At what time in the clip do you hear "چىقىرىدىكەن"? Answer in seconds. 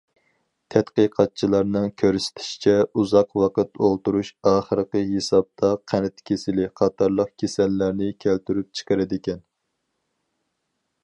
8.81-9.47